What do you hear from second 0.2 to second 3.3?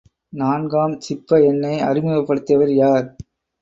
நான்காம் சிப்ப எண்ணை அறிமுகப்படுத்தியவர் யார்?